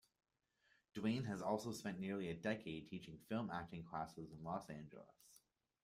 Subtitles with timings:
[0.95, 5.29] Duane has also spent nearly a decade teaching Film Acting classes in Los Angeles.